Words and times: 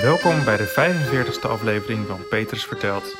Welkom 0.00 0.44
bij 0.44 0.56
de 0.56 0.68
45e 0.68 1.48
aflevering 1.50 2.06
van 2.06 2.28
Petrus 2.28 2.64
Vertelt. 2.64 3.16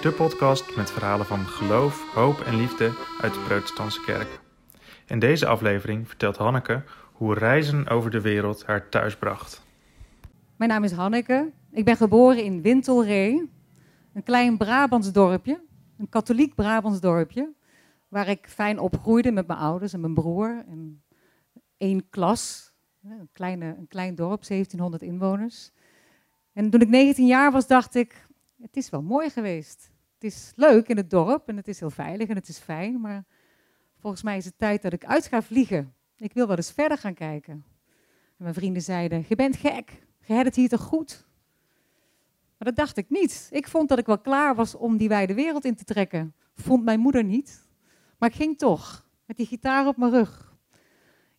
De 0.00 0.12
podcast 0.16 0.76
met 0.76 0.90
verhalen 0.90 1.26
van 1.26 1.46
geloof, 1.46 2.14
hoop 2.14 2.40
en 2.40 2.56
liefde 2.56 2.92
uit 3.20 3.34
de 3.34 3.40
Protestantse 3.40 4.00
kerk. 4.00 4.40
In 5.06 5.18
deze 5.18 5.46
aflevering 5.46 6.08
vertelt 6.08 6.36
Hanneke 6.36 6.82
hoe 7.12 7.34
reizen 7.34 7.88
over 7.88 8.10
de 8.10 8.20
wereld 8.20 8.66
haar 8.66 8.88
thuis 8.88 9.16
bracht. 9.16 9.62
Mijn 10.56 10.70
naam 10.70 10.84
is 10.84 10.92
Hanneke. 10.92 11.52
Ik 11.70 11.84
ben 11.84 11.96
geboren 11.96 12.44
in 12.44 12.62
Wintelree, 12.62 13.50
een 14.14 14.22
klein 14.22 14.56
Brabants 14.56 15.12
dorpje, 15.12 15.60
een 15.98 16.08
katholiek 16.08 16.54
Brabants 16.54 17.00
dorpje, 17.00 17.52
waar 18.08 18.28
ik 18.28 18.48
fijn 18.48 18.78
opgroeide 18.78 19.32
met 19.32 19.46
mijn 19.46 19.58
ouders 19.58 19.92
en 19.92 20.00
mijn 20.00 20.14
broer 20.14 20.64
en 20.68 21.02
één 21.76 22.08
klas, 22.10 22.71
een, 23.10 23.28
kleine, 23.32 23.74
een 23.78 23.88
klein 23.88 24.14
dorp, 24.14 24.44
1700 24.44 25.02
inwoners. 25.02 25.70
En 26.52 26.70
toen 26.70 26.80
ik 26.80 26.88
19 26.88 27.26
jaar 27.26 27.52
was, 27.52 27.66
dacht 27.66 27.94
ik, 27.94 28.26
het 28.60 28.76
is 28.76 28.90
wel 28.90 29.02
mooi 29.02 29.30
geweest. 29.30 29.90
Het 30.14 30.24
is 30.24 30.52
leuk 30.56 30.88
in 30.88 30.96
het 30.96 31.10
dorp 31.10 31.48
en 31.48 31.56
het 31.56 31.68
is 31.68 31.80
heel 31.80 31.90
veilig 31.90 32.28
en 32.28 32.36
het 32.36 32.48
is 32.48 32.58
fijn, 32.58 33.00
maar 33.00 33.24
volgens 33.98 34.22
mij 34.22 34.36
is 34.36 34.44
het 34.44 34.58
tijd 34.58 34.82
dat 34.82 34.92
ik 34.92 35.04
uit 35.04 35.26
ga 35.26 35.42
vliegen. 35.42 35.94
Ik 36.16 36.32
wil 36.32 36.46
wel 36.46 36.56
eens 36.56 36.72
verder 36.72 36.98
gaan 36.98 37.14
kijken. 37.14 37.64
En 38.36 38.42
mijn 38.48 38.54
vrienden 38.54 38.82
zeiden, 38.82 39.24
je 39.28 39.34
bent 39.34 39.56
gek, 39.56 40.02
je 40.24 40.32
hebt 40.32 40.46
het 40.46 40.56
hier 40.56 40.68
toch 40.68 40.80
goed? 40.80 41.26
Maar 42.58 42.68
dat 42.68 42.76
dacht 42.76 42.96
ik 42.96 43.10
niet. 43.10 43.48
Ik 43.50 43.68
vond 43.68 43.88
dat 43.88 43.98
ik 43.98 44.06
wel 44.06 44.18
klaar 44.18 44.54
was 44.54 44.74
om 44.74 44.96
die 44.96 45.08
wijde 45.08 45.34
wereld 45.34 45.64
in 45.64 45.74
te 45.74 45.84
trekken. 45.84 46.34
Vond 46.54 46.84
mijn 46.84 47.00
moeder 47.00 47.24
niet. 47.24 47.68
Maar 48.18 48.28
ik 48.28 48.34
ging 48.34 48.58
toch, 48.58 49.06
met 49.26 49.36
die 49.36 49.46
gitaar 49.46 49.86
op 49.86 49.96
mijn 49.96 50.10
rug. 50.10 50.56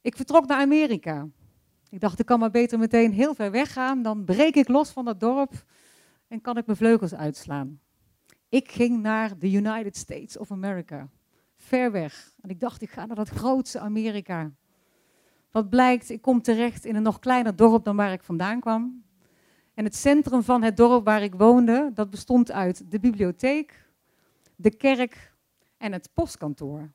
Ik 0.01 0.15
vertrok 0.15 0.47
naar 0.47 0.59
Amerika. 0.59 1.27
Ik 1.93 1.99
dacht, 1.99 2.19
ik 2.19 2.25
kan 2.25 2.39
maar 2.39 2.51
beter 2.51 2.79
meteen 2.79 3.11
heel 3.11 3.33
ver 3.33 3.51
weggaan. 3.51 4.01
Dan 4.01 4.25
breek 4.25 4.55
ik 4.55 4.67
los 4.67 4.89
van 4.89 5.05
dat 5.05 5.19
dorp 5.19 5.65
en 6.27 6.41
kan 6.41 6.57
ik 6.57 6.65
mijn 6.65 6.77
vleugels 6.77 7.13
uitslaan. 7.13 7.79
Ik 8.49 8.71
ging 8.71 9.01
naar 9.01 9.39
de 9.39 9.51
United 9.51 9.97
States 9.97 10.37
of 10.37 10.51
America. 10.51 11.09
Ver 11.55 11.91
weg. 11.91 12.33
En 12.41 12.49
ik 12.49 12.59
dacht, 12.59 12.81
ik 12.81 12.89
ga 12.89 13.05
naar 13.05 13.15
dat 13.15 13.29
grootste 13.29 13.79
Amerika. 13.79 14.51
Wat 15.51 15.69
blijkt, 15.69 16.09
ik 16.09 16.21
kom 16.21 16.41
terecht 16.41 16.85
in 16.85 16.95
een 16.95 17.03
nog 17.03 17.19
kleiner 17.19 17.55
dorp 17.55 17.83
dan 17.83 17.95
waar 17.95 18.11
ik 18.11 18.23
vandaan 18.23 18.59
kwam. 18.59 19.03
En 19.73 19.83
het 19.83 19.95
centrum 19.95 20.43
van 20.43 20.63
het 20.63 20.77
dorp 20.77 21.05
waar 21.05 21.23
ik 21.23 21.33
woonde, 21.35 21.91
dat 21.93 22.09
bestond 22.09 22.51
uit 22.51 22.91
de 22.91 22.99
bibliotheek, 22.99 23.89
de 24.55 24.75
kerk 24.75 25.33
en 25.77 25.91
het 25.91 26.09
postkantoor. 26.13 26.91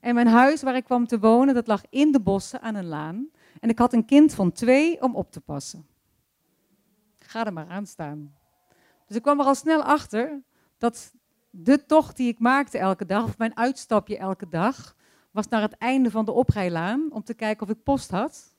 En 0.00 0.14
mijn 0.14 0.26
huis 0.26 0.62
waar 0.62 0.76
ik 0.76 0.84
kwam 0.84 1.06
te 1.06 1.18
wonen, 1.18 1.54
dat 1.54 1.66
lag 1.66 1.82
in 1.88 2.12
de 2.12 2.20
bossen 2.20 2.60
aan 2.60 2.74
een 2.74 2.86
laan. 2.86 3.30
En 3.60 3.68
ik 3.68 3.78
had 3.78 3.92
een 3.92 4.04
kind 4.04 4.34
van 4.34 4.52
twee 4.52 5.02
om 5.02 5.14
op 5.14 5.32
te 5.32 5.40
passen. 5.40 5.86
Ga 7.18 7.46
er 7.46 7.52
maar 7.52 7.68
aan 7.68 7.86
staan. 7.86 8.34
Dus 9.06 9.16
ik 9.16 9.22
kwam 9.22 9.40
er 9.40 9.46
al 9.46 9.54
snel 9.54 9.82
achter 9.82 10.42
dat 10.78 11.12
de 11.50 11.86
tocht 11.86 12.16
die 12.16 12.28
ik 12.28 12.38
maakte 12.38 12.78
elke 12.78 13.06
dag, 13.06 13.24
of 13.24 13.38
mijn 13.38 13.56
uitstapje 13.56 14.16
elke 14.16 14.48
dag, 14.48 14.96
was 15.30 15.48
naar 15.48 15.62
het 15.62 15.76
einde 15.78 16.10
van 16.10 16.24
de 16.24 16.32
oprijlaan 16.32 17.12
om 17.12 17.22
te 17.22 17.34
kijken 17.34 17.66
of 17.66 17.72
ik 17.72 17.82
post 17.82 18.10
had. 18.10 18.54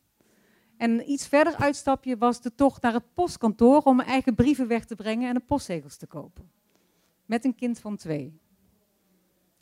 En 0.77 1.11
iets 1.11 1.27
verder 1.27 1.55
uitstapje 1.55 2.17
was 2.17 2.41
de 2.41 2.55
tocht 2.55 2.81
naar 2.81 2.93
het 2.93 3.13
postkantoor 3.13 3.81
om 3.81 3.95
mijn 3.95 4.07
eigen 4.07 4.35
brieven 4.35 4.67
weg 4.67 4.85
te 4.85 4.95
brengen 4.95 5.27
en 5.27 5.33
de 5.33 5.39
postzegels 5.39 5.97
te 5.97 6.07
kopen. 6.07 6.51
Met 7.25 7.45
een 7.45 7.55
kind 7.55 7.79
van 7.79 7.97
twee. 7.97 8.39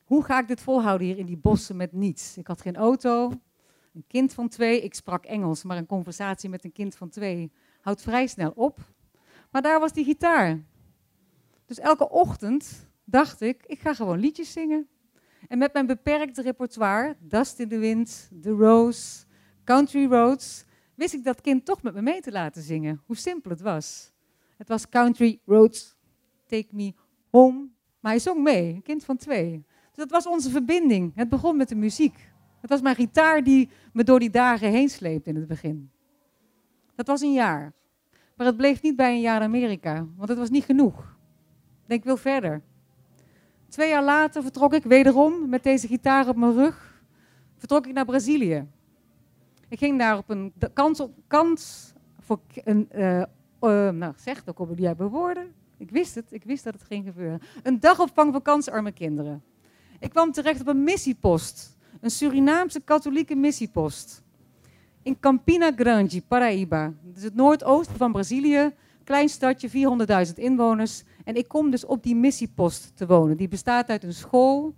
Hoe 0.05 0.23
ga 0.23 0.39
ik 0.39 0.47
dit 0.47 0.61
volhouden 0.61 1.07
hier 1.07 1.17
in 1.17 1.25
die 1.25 1.37
bossen 1.37 1.75
met 1.75 1.91
niets? 1.91 2.37
Ik 2.37 2.47
had 2.47 2.61
geen 2.61 2.75
auto, 2.75 3.31
een 3.93 4.03
kind 4.07 4.33
van 4.33 4.49
twee. 4.49 4.81
Ik 4.81 4.93
sprak 4.93 5.25
Engels, 5.25 5.63
maar 5.63 5.77
een 5.77 5.85
conversatie 5.85 6.49
met 6.49 6.63
een 6.63 6.71
kind 6.71 6.95
van 6.95 7.09
twee 7.09 7.51
houdt 7.81 8.01
vrij 8.01 8.27
snel 8.27 8.51
op. 8.55 8.77
Maar 9.51 9.61
daar 9.61 9.79
was 9.79 9.93
die 9.93 10.03
gitaar. 10.03 10.63
Dus 11.65 11.79
elke 11.79 12.09
ochtend 12.09 12.89
dacht 13.03 13.41
ik, 13.41 13.63
ik 13.65 13.79
ga 13.79 13.93
gewoon 13.93 14.19
liedjes 14.19 14.51
zingen. 14.51 14.87
En 15.47 15.57
met 15.57 15.73
mijn 15.73 15.85
beperkte 15.85 16.41
repertoire, 16.41 17.15
Dust 17.19 17.59
in 17.59 17.69
the 17.69 17.77
Wind, 17.77 18.29
The 18.41 18.51
Rose, 18.51 19.25
Country 19.63 20.05
Roads, 20.05 20.65
wist 20.95 21.13
ik 21.13 21.23
dat 21.23 21.41
kind 21.41 21.65
toch 21.65 21.81
met 21.81 21.93
me 21.93 22.01
mee 22.01 22.21
te 22.21 22.31
laten 22.31 22.61
zingen. 22.61 23.01
Hoe 23.05 23.15
simpel 23.17 23.51
het 23.51 23.61
was. 23.61 24.11
Het 24.57 24.67
was 24.67 24.89
Country 24.89 25.39
Roads, 25.45 25.95
Take 26.47 26.67
Me 26.71 26.93
Home. 27.31 27.67
Maar 27.99 28.11
hij 28.11 28.21
zong 28.21 28.43
mee, 28.43 28.73
een 28.73 28.81
kind 28.81 29.05
van 29.05 29.17
twee. 29.17 29.65
Dus 29.87 29.95
dat 29.95 30.11
was 30.11 30.27
onze 30.27 30.49
verbinding. 30.49 31.11
Het 31.15 31.29
begon 31.29 31.57
met 31.57 31.69
de 31.69 31.75
muziek. 31.75 32.28
Het 32.61 32.69
was 32.69 32.81
mijn 32.81 32.95
gitaar 32.95 33.43
die 33.43 33.69
me 33.93 34.03
door 34.03 34.19
die 34.19 34.29
dagen 34.29 34.71
heen 34.71 34.89
sleepte 34.89 35.29
in 35.29 35.35
het 35.35 35.47
begin. 35.47 35.91
Dat 36.95 37.07
was 37.07 37.21
een 37.21 37.33
jaar. 37.33 37.73
Maar 38.35 38.47
het 38.47 38.57
bleef 38.57 38.81
niet 38.81 38.95
bij 38.95 39.11
een 39.11 39.21
jaar 39.21 39.41
Amerika, 39.41 40.07
want 40.15 40.29
het 40.29 40.37
was 40.37 40.49
niet 40.49 40.63
genoeg. 40.63 41.17
Ik 41.83 41.87
denk, 41.87 42.03
wil 42.03 42.17
verder. 42.17 42.61
Twee 43.67 43.89
jaar 43.89 44.03
later 44.03 44.41
vertrok 44.41 44.73
ik 44.73 44.83
wederom 44.83 45.49
met 45.49 45.63
deze 45.63 45.87
gitaar 45.87 46.27
op 46.27 46.35
mijn 46.35 46.53
rug. 46.53 47.03
Vertrok 47.57 47.87
ik 47.87 47.93
naar 47.93 48.05
Brazilië. 48.05 48.67
Ik 49.67 49.77
ging 49.77 49.97
daar 49.97 50.17
op 50.17 50.29
een 50.29 50.53
kans, 50.73 50.99
op, 50.99 51.11
kans 51.27 51.93
voor 52.19 52.39
een. 52.63 52.89
Uh, 52.95 53.17
uh, 53.61 53.89
nou, 53.89 54.13
zeg, 54.15 54.43
dan 54.43 54.53
komen 54.53 54.75
die 54.75 54.93
woorden. 54.93 55.53
Ik 55.77 55.91
wist 55.91 56.15
het, 56.15 56.25
ik 56.29 56.43
wist 56.43 56.63
dat 56.63 56.73
het 56.73 56.83
ging 56.83 57.05
gebeuren. 57.05 57.41
Een 57.63 57.79
dagopvang 57.79 58.31
voor 58.31 58.41
kansarme 58.41 58.91
kinderen. 58.91 59.43
Ik 59.99 60.09
kwam 60.09 60.31
terecht 60.31 60.61
op 60.61 60.67
een 60.67 60.83
missiepost. 60.83 61.77
Een 61.99 62.11
Surinaamse 62.11 62.79
katholieke 62.79 63.35
missiepost. 63.35 64.23
In 65.03 65.19
Campina 65.19 65.71
Grande, 65.75 66.21
Paraíba. 66.21 66.93
Dat 67.03 67.17
is 67.17 67.23
het 67.23 67.35
noordoosten 67.35 67.95
van 67.95 68.11
Brazilië. 68.11 68.73
Klein 69.03 69.29
stadje, 69.29 69.69
400.000 70.27 70.33
inwoners. 70.33 71.03
En 71.23 71.35
ik 71.35 71.47
kom 71.47 71.69
dus 71.71 71.85
op 71.85 72.03
die 72.03 72.15
missiepost 72.15 72.91
te 72.95 73.07
wonen. 73.07 73.37
Die 73.37 73.47
bestaat 73.47 73.89
uit 73.89 74.03
een 74.03 74.13
school 74.13 74.73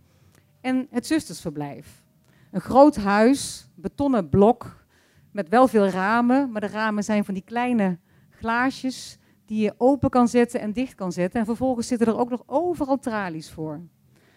en 0.61 0.87
het 0.89 1.07
zustersverblijf. 1.07 2.03
Een 2.51 2.61
groot 2.61 2.95
huis, 2.95 3.69
betonnen 3.75 4.29
blok, 4.29 4.85
met 5.31 5.49
wel 5.49 5.67
veel 5.67 5.87
ramen. 5.87 6.51
Maar 6.51 6.61
de 6.61 6.67
ramen 6.67 7.03
zijn 7.03 7.25
van 7.25 7.33
die 7.33 7.43
kleine 7.43 7.99
glaasjes 8.29 9.17
die 9.45 9.63
je 9.63 9.73
open 9.77 10.09
kan 10.09 10.27
zetten 10.27 10.59
en 10.59 10.73
dicht 10.73 10.95
kan 10.95 11.11
zetten. 11.11 11.39
En 11.39 11.45
vervolgens 11.45 11.87
zitten 11.87 12.07
er 12.07 12.17
ook 12.17 12.29
nog 12.29 12.43
overal 12.45 12.99
tralies 12.99 13.51
voor. 13.51 13.81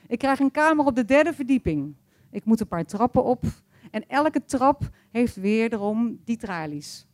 Ik 0.06 0.18
krijg 0.18 0.38
een 0.38 0.50
kamer 0.50 0.84
op 0.86 0.94
de 0.94 1.04
derde 1.04 1.32
verdieping. 1.32 1.94
Ik 2.34 2.44
moet 2.44 2.60
een 2.60 2.68
paar 2.68 2.84
trappen 2.84 3.24
op. 3.24 3.44
En 3.90 4.08
elke 4.08 4.44
trap 4.44 4.90
heeft 5.10 5.36
weer 5.36 5.72
erom 5.72 6.20
die 6.24 6.36
tralies. 6.36 7.06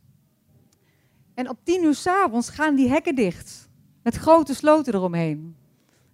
En 1.33 1.49
op 1.49 1.57
tien 1.63 1.83
uur 1.83 1.95
s'avonds 1.95 2.49
gaan 2.49 2.75
die 2.75 2.89
hekken 2.89 3.15
dicht. 3.15 3.69
Met 4.03 4.15
grote 4.15 4.53
sloten 4.53 4.93
eromheen. 4.93 5.55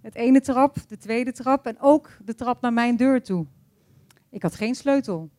Het 0.01 0.15
ene 0.15 0.41
trap, 0.41 0.77
de 0.87 0.97
tweede 0.97 1.31
trap 1.31 1.65
en 1.65 1.79
ook 1.79 2.09
de 2.25 2.35
trap 2.35 2.61
naar 2.61 2.73
mijn 2.73 2.95
deur 2.95 3.23
toe. 3.23 3.45
Ik 4.29 4.41
had 4.41 4.55
geen 4.55 4.75
sleutel. 4.75 5.29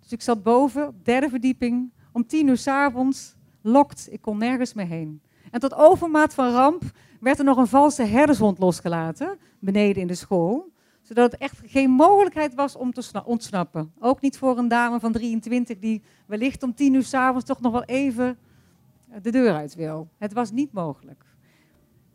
Dus 0.00 0.12
ik 0.12 0.22
zat 0.22 0.42
boven, 0.42 0.86
op 0.86 1.04
derde 1.04 1.28
verdieping, 1.28 1.92
om 2.12 2.26
tien 2.26 2.48
uur 2.48 2.56
s'avonds, 2.56 3.34
lokt. 3.60 4.08
Ik 4.12 4.20
kon 4.22 4.38
nergens 4.38 4.74
meer 4.74 4.86
heen. 4.86 5.20
En 5.50 5.60
tot 5.60 5.74
overmaat 5.74 6.34
van 6.34 6.52
ramp 6.52 6.82
werd 7.20 7.38
er 7.38 7.44
nog 7.44 7.56
een 7.56 7.66
valse 7.66 8.02
herdershond 8.02 8.58
losgelaten, 8.58 9.38
beneden 9.58 10.02
in 10.02 10.08
de 10.08 10.14
school. 10.14 10.74
Zodat 11.06 11.32
het 11.32 11.40
echt 11.40 11.60
geen 11.64 11.90
mogelijkheid 11.90 12.54
was 12.54 12.76
om 12.76 12.92
te 12.92 13.22
ontsnappen. 13.24 13.92
Ook 13.98 14.20
niet 14.20 14.38
voor 14.38 14.58
een 14.58 14.68
dame 14.68 15.00
van 15.00 15.12
23 15.12 15.78
die 15.78 16.02
wellicht 16.26 16.62
om 16.62 16.74
tien 16.74 16.94
uur 16.94 17.04
s'avonds 17.04 17.44
toch 17.44 17.60
nog 17.60 17.72
wel 17.72 17.84
even 17.84 18.38
de 19.22 19.30
deur 19.30 19.54
uit 19.54 19.74
wil. 19.74 20.08
Het 20.18 20.32
was 20.32 20.50
niet 20.50 20.72
mogelijk. 20.72 21.24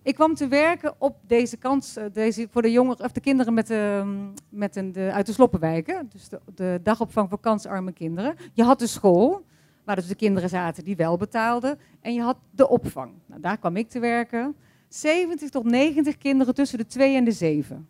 Ik 0.04 0.16
kwam 0.16 0.36
te 0.36 0.48
werken 0.48 0.94
op 0.98 1.18
deze 1.28 1.58
kans, 1.58 1.96
eh, 1.96 2.06
deze, 2.14 2.48
voor 2.52 2.62
de 2.62 2.72
jongeren, 2.72 3.06
of 3.06 3.12
de 3.12 3.20
kinderen 3.20 3.54
met 3.54 3.68
de, 3.68 4.04
met 4.50 4.74
de, 4.74 5.10
uit 5.14 5.26
de 5.26 5.34
sloppenwijken. 5.34 6.10
Dus 6.10 6.30
de, 6.30 6.40
de 6.56 6.80
dagopvang 6.84 7.30
voor 7.30 7.40
kansarme 7.40 7.92
kinderen. 7.92 8.36
Je 8.54 8.64
had 8.64 8.80
de 8.80 8.88
school, 8.88 9.46
waar 9.84 9.96
dus 9.96 10.08
de 10.08 10.16
kinderen 10.16 10.50
zaten 10.50 10.84
die 10.84 10.96
wel 10.96 11.18
betaalden. 11.18 11.80
En 12.02 12.14
je 12.14 12.22
had 12.22 12.38
de 12.52 12.70
opvang. 12.70 13.14
Nou, 13.26 13.42
daar 13.42 13.58
kwam 13.58 13.76
ik 13.76 13.90
te 13.90 14.00
werken. 14.00 14.56
70 14.88 15.50
tot 15.50 15.64
90 15.64 16.18
kinderen 16.18 16.54
tussen 16.54 16.78
de 16.78 16.86
2 16.86 17.16
en 17.16 17.24
de 17.24 17.32
7. 17.32 17.88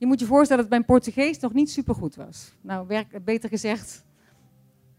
Je 0.00 0.06
moet 0.06 0.20
je 0.20 0.26
voorstellen 0.26 0.62
dat 0.62 0.70
mijn 0.70 0.84
Portugees 0.84 1.38
nog 1.38 1.52
niet 1.52 1.70
super 1.70 1.94
goed 1.94 2.14
was. 2.14 2.54
Nou, 2.60 3.04
beter 3.24 3.48
gezegd, 3.48 4.04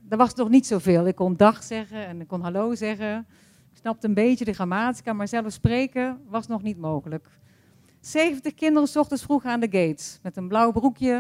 er 0.10 0.18
was 0.18 0.36
nog 0.36 0.50
niet 0.50 0.68
zoveel. 0.68 1.08
Ik 1.08 1.16
kon 1.16 1.36
dag 1.36 1.64
zeggen 1.64 2.08
en 2.08 2.22
ik 2.22 2.28
kon 2.28 2.42
hallo 2.42 2.76
zeggen. 2.76 3.28
Ik 3.72 3.78
snapte 3.78 4.08
een 4.08 4.14
beetje 4.14 4.46
de 4.46 4.54
grammatica, 4.54 5.14
maar 5.14 5.28
zelf 5.28 5.52
spreken 5.52 6.22
was 6.28 6.48
nog 6.48 6.62
niet 6.62 6.78
mogelijk. 6.78 7.28
70 8.00 8.54
kinderen 8.54 8.88
s 8.88 8.96
ochtends 8.96 9.24
vroeg 9.24 9.46
aan 9.46 9.60
de 9.60 9.66
gates. 9.66 10.20
Met 10.24 10.38
een 10.38 10.48
blauw 10.48 10.72
broekje, 10.72 11.14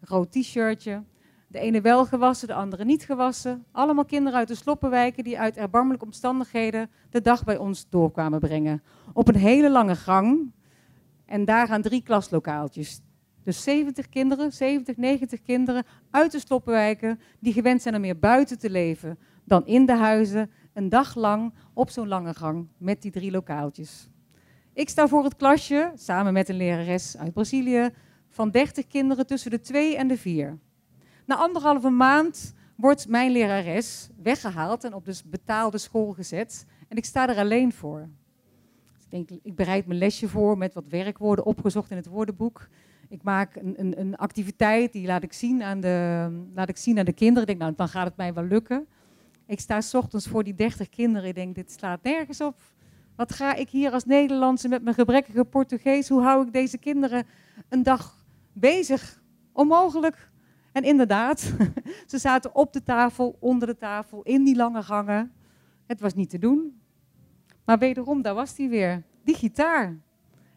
een 0.00 0.08
rood 0.08 0.32
t-shirtje. 0.32 1.02
De 1.46 1.58
ene 1.58 1.80
wel 1.80 2.04
gewassen, 2.04 2.48
de 2.48 2.54
andere 2.54 2.84
niet 2.84 3.04
gewassen. 3.04 3.64
Allemaal 3.72 4.04
kinderen 4.04 4.38
uit 4.38 4.48
de 4.48 4.54
sloppenwijken 4.54 5.24
die 5.24 5.38
uit 5.38 5.56
erbarmelijke 5.56 6.04
omstandigheden 6.04 6.90
de 7.10 7.20
dag 7.20 7.44
bij 7.44 7.56
ons 7.56 7.86
doorkwamen 7.88 8.40
brengen. 8.40 8.82
Op 9.12 9.28
een 9.28 9.36
hele 9.36 9.70
lange 9.70 9.96
gang. 9.96 10.52
En 11.26 11.44
daar 11.44 11.66
gaan 11.66 11.82
drie 11.82 12.02
klaslokaaltjes. 12.02 13.00
Dus 13.48 13.62
70 13.62 14.08
kinderen, 14.08 14.52
70, 14.52 14.96
90 14.96 15.42
kinderen 15.42 15.84
uit 16.10 16.32
de 16.32 16.38
sloppenwijken 16.38 17.20
die 17.38 17.52
gewend 17.52 17.82
zijn 17.82 17.94
om 17.94 18.00
meer 18.00 18.18
buiten 18.18 18.58
te 18.58 18.70
leven 18.70 19.18
dan 19.44 19.66
in 19.66 19.86
de 19.86 19.96
huizen 19.96 20.50
een 20.72 20.88
dag 20.88 21.14
lang 21.14 21.52
op 21.74 21.90
zo'n 21.90 22.08
lange 22.08 22.34
gang 22.34 22.68
met 22.78 23.02
die 23.02 23.10
drie 23.10 23.30
lokaaltjes. 23.30 24.08
Ik 24.72 24.88
sta 24.88 25.08
voor 25.08 25.24
het 25.24 25.36
klasje, 25.36 25.92
samen 25.94 26.32
met 26.32 26.48
een 26.48 26.56
lerares 26.56 27.16
uit 27.16 27.32
Brazilië, 27.32 27.90
van 28.28 28.50
30 28.50 28.86
kinderen 28.86 29.26
tussen 29.26 29.50
de 29.50 29.60
2 29.60 29.96
en 29.96 30.08
de 30.08 30.18
4. 30.18 30.58
Na 31.26 31.36
anderhalve 31.36 31.90
maand 31.90 32.54
wordt 32.76 33.08
mijn 33.08 33.30
lerares 33.30 34.08
weggehaald 34.22 34.84
en 34.84 34.94
op 34.94 35.04
de 35.04 35.20
betaalde 35.26 35.78
school 35.78 36.12
gezet. 36.12 36.66
En 36.88 36.96
ik 36.96 37.04
sta 37.04 37.28
er 37.28 37.36
alleen 37.36 37.72
voor. 37.72 38.08
Ik, 39.04 39.10
denk, 39.10 39.30
ik 39.42 39.54
bereid 39.54 39.86
mijn 39.86 39.98
lesje 39.98 40.28
voor 40.28 40.58
met 40.58 40.74
wat 40.74 40.88
werkwoorden 40.88 41.44
opgezocht 41.44 41.90
in 41.90 41.96
het 41.96 42.06
woordenboek. 42.06 42.68
Ik 43.08 43.22
maak 43.22 43.56
een, 43.56 43.74
een, 43.80 44.00
een, 44.00 44.16
activiteit, 44.16 44.92
die 44.92 45.06
laat 45.06 45.22
ik, 45.22 45.32
zien 45.32 45.62
aan 45.62 45.80
de, 45.80 46.28
laat 46.54 46.68
ik 46.68 46.76
zien 46.76 46.98
aan 46.98 47.04
de 47.04 47.12
kinderen. 47.12 47.46
Denk, 47.46 47.58
nou, 47.58 47.72
dan 47.76 47.88
gaat 47.88 48.06
het 48.06 48.16
mij 48.16 48.34
wel 48.34 48.44
lukken. 48.44 48.86
Ik 49.46 49.60
sta 49.60 49.80
s 49.80 49.94
ochtends 49.94 50.26
voor 50.26 50.44
die 50.44 50.54
30 50.54 50.88
kinderen. 50.88 51.28
Ik 51.28 51.34
denk, 51.34 51.54
dit 51.54 51.72
slaat 51.72 52.02
nergens 52.02 52.40
op. 52.40 52.62
Wat 53.16 53.32
ga 53.32 53.54
ik 53.54 53.68
hier 53.68 53.90
als 53.90 54.04
Nederlandse 54.04 54.68
met 54.68 54.82
mijn 54.82 54.94
gebrekkige 54.94 55.44
Portugees? 55.44 56.08
Hoe 56.08 56.22
hou 56.22 56.46
ik 56.46 56.52
deze 56.52 56.78
kinderen 56.78 57.26
een 57.68 57.82
dag 57.82 58.24
bezig? 58.52 59.22
Onmogelijk. 59.52 60.30
En 60.72 60.82
inderdaad, 60.82 61.40
ze 62.06 62.18
zaten 62.18 62.54
op 62.54 62.72
de 62.72 62.82
tafel, 62.82 63.36
onder 63.40 63.68
de 63.68 63.76
tafel, 63.76 64.22
in 64.22 64.44
die 64.44 64.56
lange 64.56 64.82
gangen. 64.82 65.32
Het 65.86 66.00
was 66.00 66.14
niet 66.14 66.30
te 66.30 66.38
doen. 66.38 66.80
Maar 67.64 67.78
wederom, 67.78 68.22
daar 68.22 68.34
was 68.34 68.54
die 68.54 68.68
weer. 68.68 69.02
Die 69.24 69.34
gitaar. 69.34 69.98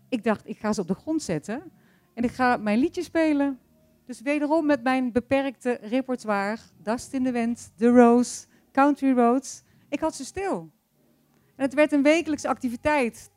Ik 0.09 0.24
dacht, 0.24 0.48
ik 0.48 0.57
ga 0.57 0.74
ze 0.74 0.81
op 0.81 0.88
de 0.88 0.94
grond 0.94 1.21
zetten 1.21 1.71
en 2.13 2.23
ik 2.23 2.31
ga 2.31 2.57
mijn 2.57 2.79
liedje 2.79 3.03
spelen. 3.03 3.59
Dus 4.05 4.21
wederom 4.21 4.65
met 4.65 4.83
mijn 4.83 5.11
beperkte 5.11 5.77
repertoire, 5.81 6.57
Dust 6.83 7.13
in 7.13 7.23
the 7.23 7.31
Wind, 7.31 7.71
The 7.77 7.89
Rose, 7.89 8.45
Country 8.71 9.13
Roads. 9.13 9.63
Ik 9.89 9.99
had 9.99 10.15
ze 10.15 10.25
stil. 10.25 10.71
En 11.55 11.63
het 11.63 11.73
werd 11.73 11.91
een 11.91 12.03
wekelijkse 12.03 12.47
activiteit. 12.47 13.31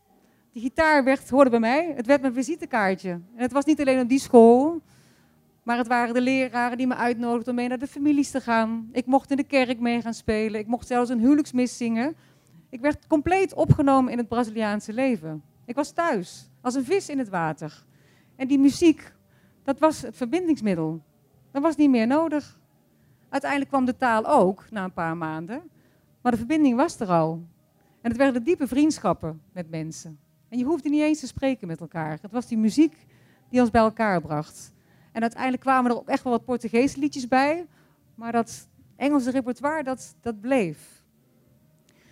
Die 0.53 0.63
gitaar 0.63 1.05
werd, 1.05 1.31
hoorde 1.31 1.51
bij 1.51 1.59
mij, 1.59 1.93
het 1.97 2.07
werd 2.07 2.21
mijn 2.21 2.33
visitekaartje. 2.33 3.11
En 3.11 3.23
het 3.43 3.53
was 3.53 3.65
niet 3.65 3.81
alleen 3.81 4.01
op 4.01 4.09
die 4.09 4.19
school, 4.19 4.83
maar 5.63 5.77
het 5.77 5.87
waren 5.87 6.15
de 6.15 6.21
leraren 6.21 6.79
die 6.79 6.87
me 6.87 6.95
uitnodigden 6.95 7.49
om 7.49 7.55
mee 7.55 7.69
naar 7.69 7.79
de 7.79 7.87
families 7.87 8.31
te 8.31 8.41
gaan. 8.41 8.89
Ik 8.93 9.07
mocht 9.07 9.31
in 9.31 9.37
de 9.37 9.45
kerk 9.45 9.81
mee 9.81 10.01
gaan 10.01 10.15
spelen. 10.15 10.61
Ik 10.61 10.67
mocht 10.67 10.87
zelfs 10.87 11.11
een 11.11 11.19
huwelijksmis 11.19 11.77
zingen. 11.77 12.17
Ik 12.71 12.81
werd 12.81 13.07
compleet 13.07 13.55
opgenomen 13.55 14.13
in 14.13 14.19
het 14.19 14.29
Braziliaanse 14.29 14.93
leven. 14.93 15.43
Ik 15.67 15.75
was 15.75 15.93
thuis, 15.93 16.51
als 16.61 16.75
een 16.75 16.85
vis 16.85 17.09
in 17.09 17.19
het 17.19 17.29
water. 17.29 17.85
En 18.37 18.49
die 18.49 18.59
muziek, 18.59 19.13
dat 19.63 19.79
was 19.79 20.03
het 20.03 20.17
verbindingsmiddel. 20.17 21.03
Dat 21.51 21.63
was 21.63 21.77
niet 21.77 21.91
meer 21.91 22.07
nodig. 22.07 22.61
Uiteindelijk 23.29 23.71
kwam 23.71 23.85
de 23.85 23.97
taal 23.97 24.27
ook, 24.27 24.71
na 24.71 24.85
een 24.85 24.93
paar 24.93 25.17
maanden. 25.17 25.63
Maar 26.21 26.33
de 26.33 26.39
verbinding 26.39 26.77
was 26.77 27.01
er 27.01 27.09
al. 27.09 27.43
En 28.01 28.11
het 28.11 28.17
werden 28.17 28.45
diepe 28.45 28.67
vriendschappen 28.67 29.43
met 29.53 29.71
mensen. 29.71 30.19
En 30.49 30.59
je 30.59 30.65
hoefde 30.65 30.89
niet 30.89 31.03
eens 31.03 31.21
te 31.21 31.27
spreken 31.27 31.67
met 31.67 31.81
elkaar. 31.81 32.19
Het 32.23 32.33
was 32.33 32.47
die 32.47 32.59
muziek 32.59 33.07
die 33.49 33.61
ons 33.61 33.71
bij 33.71 33.81
elkaar 33.81 34.21
bracht. 34.21 34.75
En 35.13 35.21
uiteindelijk 35.21 35.63
kwamen 35.63 35.91
er 35.91 35.97
ook 35.97 36.09
echt 36.09 36.23
wel 36.23 36.33
wat 36.33 36.45
Portugese 36.45 36.99
liedjes 36.99 37.29
bij. 37.29 37.67
Maar 38.15 38.33
dat 38.33 38.69
Engelse 38.97 39.31
repertoire, 39.31 39.83
dat, 39.83 40.15
dat 40.21 40.41
bleef. 40.41 41.03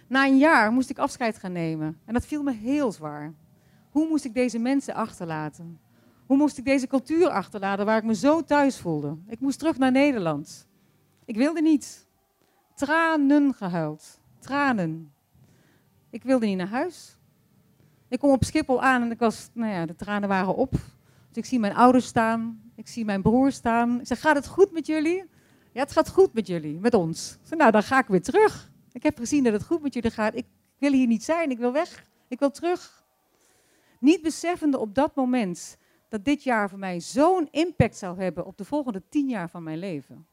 Na 0.07 0.27
een 0.27 0.39
jaar 0.39 0.73
moest 0.73 0.91
ik 0.91 0.99
afscheid 0.99 1.39
gaan 1.39 1.53
nemen. 1.53 1.99
En 2.05 2.15
dat 2.15 2.27
viel 2.27 2.43
me 2.43 2.53
heel 2.53 2.93
zwaar. 2.93 3.35
Hoe 3.91 4.09
moest 4.09 4.25
ik 4.25 4.35
deze 4.35 4.59
mensen 4.59 4.95
achterlaten? 4.95 5.81
Hoe 6.33 6.41
moest 6.41 6.59
ik 6.59 6.65
deze 6.65 6.87
cultuur 6.87 7.29
achterlaten 7.29 7.87
waar 7.87 7.97
ik 7.97 8.05
me 8.05 8.15
zo 8.15 8.43
thuis 8.43 8.79
voelde? 8.79 9.17
Ik 9.27 9.41
moest 9.41 9.59
terug 9.59 9.79
naar 9.79 9.91
Nederland. 9.91 10.69
Ik 11.25 11.37
wilde 11.37 11.61
niet. 11.63 12.07
Tranen 12.75 13.55
gehuild. 13.55 14.21
Tranen. 14.39 15.13
Ik 16.11 16.23
wilde 16.23 16.47
niet 16.47 16.57
naar 16.57 16.69
huis. 16.69 17.19
Ik 18.09 18.19
kom 18.19 18.31
op 18.31 18.45
Schiphol 18.45 18.83
aan 18.83 19.03
en 19.03 19.11
ik 19.11 19.19
was, 19.19 19.51
nou 19.53 19.73
ja, 19.73 19.87
de 19.87 19.95
tranen 19.95 20.29
waren 20.29 20.55
op. 20.55 20.71
Dus 20.71 21.37
ik 21.37 21.45
zie 21.45 21.59
mijn 21.59 21.75
ouders 21.75 22.07
staan, 22.07 22.63
ik 22.77 22.89
zie 22.89 23.05
mijn 23.05 23.23
broer 23.23 23.53
staan. 23.53 24.01
Ik 24.01 24.07
zeg, 24.07 24.21
gaat 24.21 24.37
het 24.37 24.47
goed 24.47 24.73
met 24.73 24.87
jullie? 24.87 25.25
Ja, 25.73 25.81
het 25.81 25.93
gaat 25.93 26.09
goed 26.09 26.33
met 26.33 26.47
jullie, 26.47 26.79
met 26.79 26.95
ons. 26.95 27.39
Nou, 27.51 27.71
dan 27.71 27.83
ga 27.83 27.99
ik 27.99 28.07
weer 28.07 28.23
terug. 28.23 28.73
Ik 28.93 29.03
heb 29.03 29.19
gezien 29.19 29.45
dat 29.45 29.53
het 29.53 29.65
goed 29.65 29.83
met 29.83 29.95
jullie 29.95 30.11
gaat. 30.11 30.35
Ik 30.35 30.47
wil 30.79 30.93
hier 30.93 31.07
niet 31.07 31.25
zijn, 31.25 31.51
ik 31.51 31.59
wil 31.59 31.73
weg. 31.73 32.05
Ik 32.29 32.39
wil 32.39 32.51
terug. 32.51 33.05
Niet 34.01 34.23
beseffende 34.23 34.79
op 34.79 34.95
dat 34.95 35.15
moment 35.15 35.81
dat 36.13 36.25
dit 36.25 36.43
jaar 36.43 36.69
voor 36.69 36.79
mij 36.79 37.01
zo'n 37.01 37.49
impact 37.51 37.97
zou 37.97 38.21
hebben 38.21 38.47
op 38.47 38.57
de 38.57 38.65
volgende 38.65 39.03
tien 39.09 39.29
jaar 39.29 39.51
van 39.51 39.63
mijn 39.63 39.79
leven. 39.79 40.27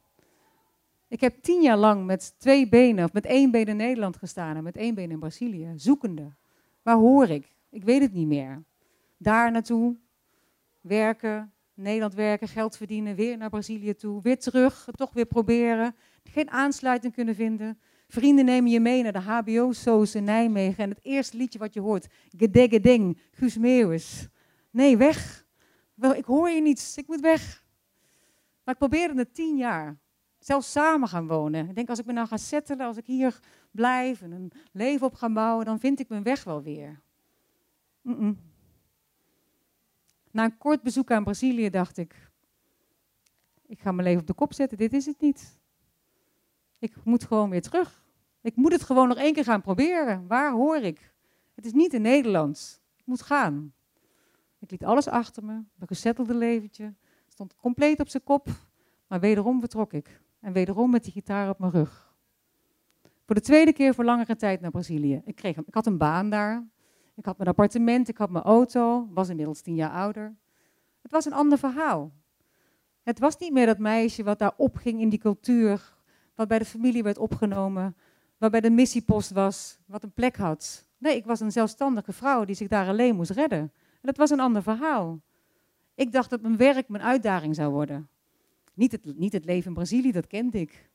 Ik 1.07 1.21
heb 1.21 1.41
tien 1.41 1.61
jaar 1.61 1.77
lang 1.77 2.05
met 2.05 2.33
twee 2.37 2.69
benen, 2.69 3.05
of 3.05 3.13
met 3.13 3.25
één 3.25 3.51
been 3.51 3.65
in 3.65 3.75
Nederland 3.75 4.17
gestaan 4.17 4.55
en 4.55 4.63
met 4.63 4.75
één 4.75 4.95
been 4.95 5.11
in 5.11 5.19
Brazilië, 5.19 5.73
zoekende. 5.75 6.33
Waar 6.81 6.95
hoor 6.95 7.29
ik? 7.29 7.55
Ik 7.69 7.83
weet 7.83 8.01
het 8.01 8.13
niet 8.13 8.27
meer. 8.27 8.63
Daar 9.17 9.51
naartoe, 9.51 9.95
werken, 10.81 11.51
Nederland 11.73 12.13
werken, 12.13 12.47
geld 12.47 12.77
verdienen, 12.77 13.15
weer 13.15 13.37
naar 13.37 13.49
Brazilië 13.49 13.95
toe, 13.95 14.21
weer 14.21 14.39
terug, 14.39 14.87
toch 14.91 15.13
weer 15.13 15.25
proberen. 15.25 15.95
Geen 16.23 16.51
aansluiting 16.51 17.13
kunnen 17.13 17.35
vinden. 17.35 17.79
Vrienden 18.07 18.45
nemen 18.45 18.71
je 18.71 18.79
mee 18.79 19.03
naar 19.03 19.13
de 19.13 19.19
HBO-soos 19.19 20.15
in 20.15 20.23
Nijmegen 20.23 20.83
en 20.83 20.89
het 20.89 20.99
eerste 21.01 21.37
liedje 21.37 21.59
wat 21.59 21.73
je 21.73 21.81
hoort, 21.81 22.07
Gedegeding, 22.37 23.19
Guus 23.31 23.57
Meeuwis. 23.57 24.27
Nee, 24.69 24.97
weg. 24.97 25.47
Ik 26.01 26.25
hoor 26.25 26.49
je 26.49 26.61
niets, 26.61 26.97
ik 26.97 27.07
moet 27.07 27.19
weg. 27.19 27.63
Maar 28.63 28.73
ik 28.73 28.79
probeerde 28.79 29.19
het 29.19 29.33
tien 29.33 29.57
jaar. 29.57 29.97
Zelfs 30.39 30.71
samen 30.71 31.07
gaan 31.07 31.27
wonen. 31.27 31.69
Ik 31.69 31.75
denk, 31.75 31.89
als 31.89 31.99
ik 31.99 32.05
me 32.05 32.13
nou 32.13 32.27
ga 32.27 32.37
settelen, 32.37 32.85
als 32.85 32.97
ik 32.97 33.05
hier 33.05 33.39
blijf 33.71 34.21
en 34.21 34.31
een 34.31 34.51
leven 34.71 35.07
op 35.07 35.13
ga 35.13 35.29
bouwen, 35.31 35.65
dan 35.65 35.79
vind 35.79 35.99
ik 35.99 36.09
mijn 36.09 36.23
weg 36.23 36.43
wel 36.43 36.61
weer. 36.61 37.01
Na 40.31 40.43
een 40.43 40.57
kort 40.57 40.81
bezoek 40.81 41.11
aan 41.11 41.23
Brazilië 41.23 41.69
dacht 41.69 41.97
ik, 41.97 42.31
ik 43.65 43.79
ga 43.79 43.91
mijn 43.91 44.07
leven 44.07 44.21
op 44.21 44.27
de 44.27 44.33
kop 44.33 44.53
zetten, 44.53 44.77
dit 44.77 44.93
is 44.93 45.05
het 45.05 45.21
niet. 45.21 45.57
Ik 46.79 47.03
moet 47.03 47.23
gewoon 47.23 47.49
weer 47.49 47.61
terug. 47.61 48.03
Ik 48.41 48.55
moet 48.55 48.71
het 48.71 48.83
gewoon 48.83 49.07
nog 49.07 49.17
één 49.17 49.33
keer 49.33 49.43
gaan 49.43 49.61
proberen. 49.61 50.27
Waar 50.27 50.51
hoor 50.51 50.77
ik? 50.77 51.13
Het 51.55 51.65
is 51.65 51.73
niet 51.73 51.93
in 51.93 52.01
Nederlands. 52.01 52.79
Ik 52.95 53.05
moet 53.05 53.21
gaan. 53.21 53.73
Ik 54.59 54.71
liet 54.71 54.85
alles 54.85 55.07
achter 55.07 55.45
me, 55.45 55.53
een 55.53 55.88
gezettelde 55.88 56.33
leventje, 56.33 56.94
stond 57.27 57.56
compleet 57.56 58.00
op 58.00 58.09
zijn 58.09 58.23
kop, 58.23 58.47
maar 59.07 59.19
wederom 59.19 59.59
vertrok 59.59 59.94
ik. 59.94 60.21
En 60.39 60.53
wederom 60.53 60.89
met 60.89 61.03
die 61.03 61.11
gitaar 61.11 61.50
op 61.50 61.59
mijn 61.59 61.71
rug. 61.71 62.15
Voor 63.25 63.35
de 63.35 63.42
tweede 63.42 63.73
keer 63.73 63.94
voor 63.94 64.06
langere 64.06 64.35
tijd 64.35 64.61
naar 64.61 64.71
Brazilië. 64.71 65.21
Ik, 65.25 65.35
kreeg, 65.35 65.57
ik 65.57 65.73
had 65.73 65.85
een 65.85 65.97
baan 65.97 66.30
daar. 66.30 66.68
Ik 67.16 67.25
had 67.25 67.37
mijn 67.37 67.49
appartement, 67.49 68.07
ik 68.07 68.18
had 68.18 68.30
mijn 68.30 68.44
auto, 68.44 69.07
was 69.13 69.30
inmiddels 69.30 69.61
tien 69.61 69.75
jaar 69.75 69.92
ouder. 69.92 70.35
Het 71.01 71.11
was 71.11 71.25
een 71.25 71.33
ander 71.33 71.57
verhaal. 71.57 72.11
Het 73.04 73.19
was 73.19 73.37
niet 73.37 73.54
meer 73.54 73.66
dat 73.66 73.78
meisje 73.78 74.23
wat 74.23 74.39
daar 74.39 74.54
opging 74.57 75.01
in 75.01 75.09
die 75.09 75.19
cultuur, 75.19 75.97
wat 76.35 76.47
bij 76.47 76.59
de 76.59 76.66
familie 76.66 77.04
werd 77.04 77.18
opgenomen, 77.18 77.95
waarbij 78.37 78.61
de 78.61 78.69
missiepost 78.69 79.31
was, 79.31 79.80
wat 79.85 80.04
een 80.04 80.11
plek 80.11 80.35
had. 80.35 80.87
Nee, 80.97 81.16
ik 81.16 81.25
was 81.25 81.39
een 81.39 81.51
zelfstandige 81.51 82.13
vrouw 82.13 82.45
die 82.45 82.56
zich 82.56 82.68
daar 82.68 82.87
alleen 82.87 83.16
moest 83.16 83.31
redden. 83.31 83.71
Dat 84.01 84.18
was 84.18 84.29
een 84.29 84.39
ander 84.39 84.63
verhaal. 84.63 85.19
Ik 85.95 86.11
dacht 86.11 86.29
dat 86.29 86.41
mijn 86.41 86.57
werk 86.57 86.87
mijn 86.89 87.03
uitdaging 87.03 87.56
zou 87.56 87.71
worden. 87.71 88.09
Niet 88.73 88.91
het, 88.91 89.18
niet 89.18 89.33
het 89.33 89.45
leven 89.45 89.68
in 89.68 89.73
Brazilië, 89.73 90.11
dat 90.11 90.27
kende 90.27 90.59
ik. 90.59 90.89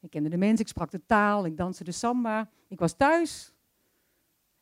Ik 0.00 0.10
kende 0.10 0.28
de 0.28 0.36
mensen, 0.36 0.60
ik 0.60 0.68
sprak 0.68 0.90
de 0.90 1.06
taal, 1.06 1.46
ik 1.46 1.56
danste 1.56 1.84
de 1.84 1.92
samba. 1.92 2.50
Ik 2.68 2.78
was 2.78 2.96
thuis. 2.96 3.52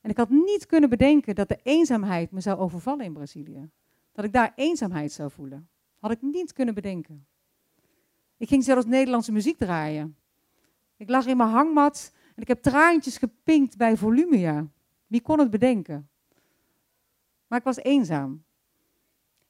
En 0.01 0.11
ik 0.11 0.17
had 0.17 0.31
niet 0.31 0.67
kunnen 0.67 0.89
bedenken 0.89 1.35
dat 1.35 1.49
de 1.49 1.59
eenzaamheid 1.63 2.31
me 2.31 2.41
zou 2.41 2.59
overvallen 2.59 3.05
in 3.05 3.13
Brazilië. 3.13 3.71
Dat 4.13 4.25
ik 4.25 4.33
daar 4.33 4.53
eenzaamheid 4.57 5.13
zou 5.13 5.31
voelen. 5.31 5.69
Had 5.99 6.11
ik 6.11 6.23
niet 6.23 6.53
kunnen 6.53 6.75
bedenken. 6.75 7.27
Ik 8.37 8.49
ging 8.49 8.65
zelfs 8.65 8.87
Nederlandse 8.87 9.33
muziek 9.33 9.59
draaien. 9.59 10.17
Ik 10.97 11.09
lag 11.09 11.27
in 11.27 11.37
mijn 11.37 11.51
hangmat 11.51 12.13
en 12.35 12.43
ik 12.43 12.49
heb 12.49 12.63
traantjes 12.63 13.19
gepinkt 13.19 13.77
bij 13.77 13.97
Volumia. 13.97 14.67
Wie 15.07 15.21
kon 15.21 15.39
het 15.39 15.51
bedenken? 15.51 16.09
Maar 17.57 17.67
ik 17.67 17.77
was 17.77 17.85
eenzaam. 17.85 18.45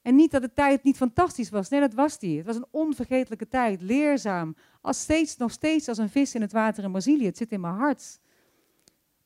En 0.01 0.15
niet 0.15 0.31
dat 0.31 0.41
de 0.41 0.53
tijd 0.53 0.83
niet 0.83 0.97
fantastisch 0.97 1.49
was. 1.49 1.69
Nee, 1.69 1.79
dat 1.79 1.93
was 1.93 2.19
die. 2.19 2.37
Het 2.37 2.45
was 2.45 2.55
een 2.55 2.67
onvergetelijke 2.71 3.47
tijd, 3.47 3.81
leerzaam. 3.81 4.55
Als 4.81 5.01
steeds, 5.01 5.37
nog 5.37 5.51
steeds 5.51 5.87
als 5.87 5.97
een 5.97 6.09
vis 6.09 6.35
in 6.35 6.41
het 6.41 6.51
water 6.51 6.83
in 6.83 6.91
Brazilië. 6.91 7.25
Het 7.25 7.37
zit 7.37 7.51
in 7.51 7.61
mijn 7.61 7.73
hart. 7.73 8.19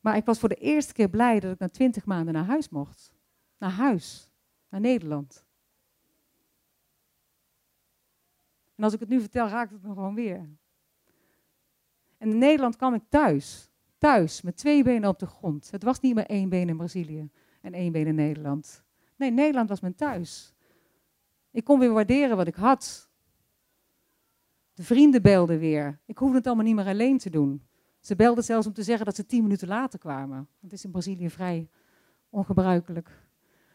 Maar 0.00 0.16
ik 0.16 0.24
was 0.24 0.38
voor 0.38 0.48
de 0.48 0.54
eerste 0.54 0.92
keer 0.92 1.08
blij 1.08 1.40
dat 1.40 1.52
ik 1.52 1.58
na 1.58 1.68
twintig 1.68 2.04
maanden 2.04 2.34
naar 2.34 2.44
huis 2.44 2.68
mocht. 2.68 3.14
Naar 3.58 3.70
huis. 3.70 4.30
Naar 4.68 4.80
Nederland. 4.80 5.44
En 8.74 8.84
als 8.84 8.92
ik 8.92 9.00
het 9.00 9.08
nu 9.08 9.20
vertel, 9.20 9.48
raakt 9.48 9.72
het 9.72 9.82
me 9.82 9.92
gewoon 9.92 10.14
weer. 10.14 10.48
En 12.18 12.30
in 12.30 12.38
Nederland 12.38 12.76
kwam 12.76 12.94
ik 12.94 13.02
thuis. 13.08 13.70
Thuis, 13.98 14.42
met 14.42 14.56
twee 14.56 14.82
benen 14.82 15.08
op 15.08 15.18
de 15.18 15.26
grond. 15.26 15.70
Het 15.70 15.82
was 15.82 16.00
niet 16.00 16.14
meer 16.14 16.26
één 16.26 16.48
been 16.48 16.68
in 16.68 16.76
Brazilië 16.76 17.30
en 17.62 17.74
één 17.74 17.92
been 17.92 18.06
in 18.06 18.14
Nederland. 18.14 18.84
Nee, 19.16 19.30
Nederland 19.30 19.68
was 19.68 19.80
mijn 19.80 19.94
thuis. 19.94 20.54
Ik 21.50 21.64
kon 21.64 21.78
weer 21.78 21.92
waarderen 21.92 22.36
wat 22.36 22.46
ik 22.46 22.54
had. 22.54 23.10
De 24.74 24.82
vrienden 24.82 25.22
belden 25.22 25.58
weer. 25.58 26.00
Ik 26.06 26.18
hoefde 26.18 26.36
het 26.36 26.46
allemaal 26.46 26.64
niet 26.64 26.74
meer 26.74 26.86
alleen 26.86 27.18
te 27.18 27.30
doen. 27.30 27.66
Ze 28.00 28.16
belden 28.16 28.44
zelfs 28.44 28.66
om 28.66 28.72
te 28.72 28.82
zeggen 28.82 29.04
dat 29.04 29.16
ze 29.16 29.26
tien 29.26 29.42
minuten 29.42 29.68
later 29.68 29.98
kwamen. 29.98 30.48
Dat 30.60 30.72
is 30.72 30.84
in 30.84 30.90
Brazilië 30.90 31.30
vrij 31.30 31.68
ongebruikelijk. 32.30 33.10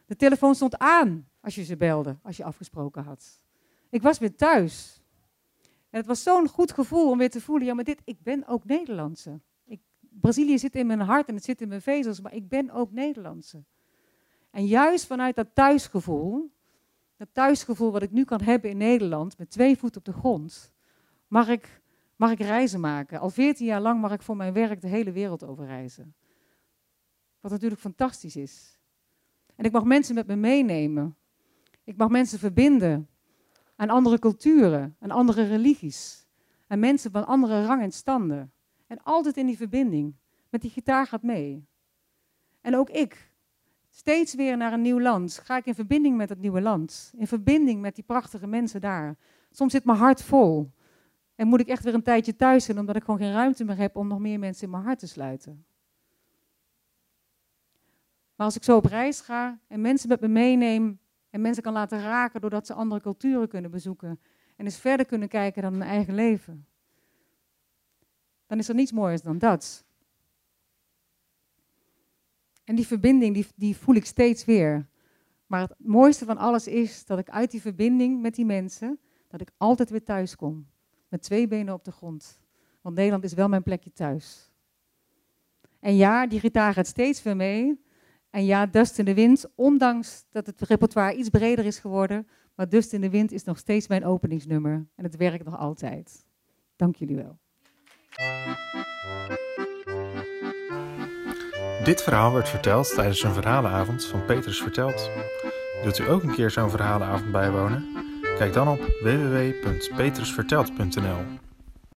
De 0.06 0.16
telefoon 0.16 0.56
stond 0.56 0.78
aan 0.78 1.28
als 1.40 1.56
je 1.56 1.64
ze 1.64 1.78
belde, 1.78 2.18
als 2.22 2.38
je 2.38 2.44
afgesproken 2.44 3.04
had. 3.04 3.42
Ik 3.90 4.02
was 4.02 4.18
weer 4.18 4.36
thuis. 4.36 5.02
En 5.90 5.98
het 5.98 6.06
was 6.06 6.24
zo'n 6.24 6.48
goed 6.48 6.72
gevoel 6.72 7.10
om 7.10 7.18
weer 7.18 7.30
te 7.30 7.42
voelen, 7.42 7.68
ja, 7.68 7.74
maar 7.74 7.84
dit, 7.84 8.02
ik 8.04 8.24
ben 8.24 8.48
ook 8.48 8.66
Nederlandse. 8.66 9.40
Ik, 9.66 9.82
Brazilië 10.00 10.60
zit 10.60 10.76
in 10.76 10.88
mijn 10.88 11.00
hart 11.00 11.28
en 11.28 11.36
het 11.36 11.44
zit 11.44 11.62
in 11.62 11.68
mijn 11.68 11.82
vezels, 11.82 12.22
maar 12.22 12.34
ik 12.34 12.48
ben 12.50 12.70
ook 12.70 12.92
Nederlandse. 12.92 13.64
En 14.58 14.66
juist 14.66 15.06
vanuit 15.06 15.36
dat 15.36 15.48
thuisgevoel, 15.54 16.52
dat 17.18 17.28
thuisgevoel 17.32 17.92
wat 17.92 18.02
ik 18.02 18.12
nu 18.12 18.24
kan 18.24 18.42
hebben 18.42 18.70
in 18.70 18.78
Nederland, 18.78 19.38
met 19.38 19.50
twee 19.50 19.78
voeten 19.78 20.00
op 20.00 20.06
de 20.06 20.20
grond, 20.20 20.74
mag 21.28 21.48
ik, 21.48 21.82
mag 22.16 22.32
ik 22.32 22.40
reizen 22.40 22.80
maken. 22.80 23.20
Al 23.20 23.30
veertien 23.30 23.66
jaar 23.66 23.82
lang 23.82 24.02
mag 24.02 24.12
ik 24.12 24.22
voor 24.22 24.36
mijn 24.36 24.54
werk 24.54 24.82
de 24.82 24.88
hele 24.88 25.12
wereld 25.12 25.44
over 25.44 25.66
reizen. 25.66 26.16
Wat 27.40 27.52
natuurlijk 27.52 27.82
fantastisch 27.82 28.36
is. 28.36 28.80
En 29.56 29.66
ik 29.66 29.72
mag 29.72 29.84
mensen 29.84 30.16
met 30.16 30.28
me 30.28 30.36
meenemen. 30.36 31.18
Ik 31.84 31.98
mag 31.98 32.10
mensen 32.10 32.40
verbinden 32.40 33.10
aan 33.76 33.90
andere 33.90 34.20
culturen, 34.20 34.96
aan 35.00 35.12
andere 35.12 35.44
religies. 35.44 36.28
Aan 36.68 36.80
mensen 36.80 37.12
van 37.12 37.26
andere 37.26 37.66
rang 37.66 37.82
en 37.82 37.92
standen. 37.92 38.52
En 38.88 39.04
altijd 39.04 39.38
in 39.38 39.46
die 39.46 39.58
verbinding. 39.58 40.16
Met 40.50 40.62
die 40.62 40.72
gitaar 40.72 41.08
gaat 41.08 41.24
mee. 41.24 41.68
En 42.62 42.76
ook 42.76 42.90
ik, 42.90 43.36
steeds 43.98 44.34
weer 44.34 44.58
naar 44.58 44.74
een 44.74 44.82
nieuw 44.82 45.00
land, 45.00 45.40
ga 45.44 45.58
ik 45.58 45.66
in 45.66 45.76
verbinding 45.76 46.18
met 46.18 46.30
het 46.30 46.40
nieuwe 46.40 46.62
land. 46.62 47.14
In 47.18 47.28
verbinding 47.28 47.82
met 47.82 47.96
die 47.96 48.04
prachtige 48.04 48.48
mensen 48.48 48.82
daar. 48.82 49.18
Soms 49.52 49.72
zit 49.72 49.86
mijn 49.86 49.98
hart 49.98 50.24
vol. 50.24 50.72
En 51.36 51.48
moet 51.48 51.60
ik 51.60 51.68
echt 51.68 51.84
weer 51.84 51.94
een 51.94 52.04
tijdje 52.04 52.36
thuis 52.36 52.66
zijn, 52.66 52.80
omdat 52.80 52.96
ik 52.96 53.04
gewoon 53.04 53.20
geen 53.20 53.32
ruimte 53.32 53.64
meer 53.64 53.78
heb 53.78 53.96
om 53.96 54.08
nog 54.08 54.20
meer 54.20 54.40
mensen 54.40 54.64
in 54.64 54.70
mijn 54.70 54.84
hart 54.84 55.00
te 55.00 55.08
sluiten. 55.08 55.66
Maar 58.36 58.46
als 58.46 58.56
ik 58.56 58.64
zo 58.64 58.78
op 58.78 58.86
reis 58.86 59.22
ga 59.22 59.60
en 59.68 59.82
mensen 59.82 60.10
met 60.10 60.22
me 60.22 60.28
meeneem 60.28 61.00
en 61.30 61.42
mensen 61.42 61.64
kan 61.64 61.74
laten 61.74 62.02
raken 62.02 62.42
doordat 62.42 62.66
ze 62.68 62.74
andere 62.74 63.02
culturen 63.02 63.48
kunnen 63.48 63.72
bezoeken 63.72 64.20
en 64.56 64.66
eens 64.66 64.78
verder 64.80 65.06
kunnen 65.06 65.28
kijken 65.28 65.62
dan 65.62 65.74
hun 65.74 65.82
eigen 65.82 66.16
leven, 66.16 66.68
dan 68.46 68.58
is 68.58 68.70
er 68.70 68.76
niets 68.76 68.92
mooiers 68.92 69.22
dan 69.22 69.38
dat. 69.38 69.86
En 72.68 72.76
die 72.76 72.88
verbinding, 72.88 73.34
die, 73.34 73.48
die 73.56 73.78
voel 73.78 73.96
ik 73.96 74.06
steeds 74.06 74.46
weer. 74.46 74.88
Maar 75.46 75.62
het 75.62 75.74
mooiste 75.78 76.26
van 76.26 76.38
alles 76.38 76.68
is 76.68 77.06
dat 77.06 77.20
ik 77.20 77.30
uit 77.30 77.52
die 77.52 77.62
verbinding 77.62 78.22
met 78.22 78.36
die 78.36 78.46
mensen, 78.46 79.00
dat 79.28 79.42
ik 79.42 79.52
altijd 79.58 79.90
weer 79.90 80.04
thuis 80.04 80.36
kom. 80.36 80.68
Met 81.10 81.22
twee 81.22 81.48
benen 81.48 81.74
op 81.74 81.84
de 81.84 81.92
grond. 81.92 82.40
Want 82.82 82.96
Nederland 82.96 83.24
is 83.24 83.34
wel 83.34 83.48
mijn 83.48 83.64
plekje 83.64 83.92
thuis. 83.92 84.52
En 85.80 85.96
ja, 85.96 86.28
die 86.28 86.40
gitaar 86.40 86.74
gaat 86.74 86.88
steeds 86.88 87.24
weer 87.24 87.36
mee. 87.36 87.82
En 88.30 88.46
ja, 88.46 88.66
Dust 88.66 89.00
in 89.00 89.06
de 89.06 89.14
Wind, 89.14 89.46
ondanks 89.56 90.26
dat 90.30 90.46
het 90.46 90.62
repertoire 90.62 91.16
iets 91.16 91.30
breder 91.30 91.66
is 91.66 91.80
geworden, 91.80 92.28
maar 92.56 92.70
Dust 92.70 92.94
in 92.94 93.02
de 93.02 93.10
Wind 93.10 93.32
is 93.32 93.44
nog 93.44 93.58
steeds 93.58 93.88
mijn 93.88 94.06
openingsnummer. 94.06 94.88
En 94.96 95.04
het 95.04 95.16
werkt 95.16 95.46
nog 95.46 95.58
altijd. 95.58 96.26
Dank 96.76 96.96
jullie 96.96 97.16
wel. 97.16 97.38
Dit 101.88 102.04
verhaal 102.04 102.34
werd 102.34 102.50
verteld 102.50 102.94
tijdens 102.94 103.24
een 103.24 103.34
verhalenavond 103.34 104.06
van 104.06 104.26
Petrus 104.26 104.62
Vertelt. 104.62 105.10
Wilt 105.84 106.00
u 106.00 106.10
ook 106.10 106.24
een 106.24 106.34
keer 106.34 106.52
zo'n 106.52 106.70
verhalenavond 106.70 107.32
bijwonen? 107.32 107.86
Kijk 108.38 108.54
dan 108.54 108.68
op 108.68 108.80
www.petrusvertelt.nl 109.02 111.47